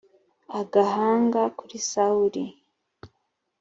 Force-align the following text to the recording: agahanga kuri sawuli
agahanga 0.59 1.41
kuri 1.57 1.75
sawuli 1.89 2.43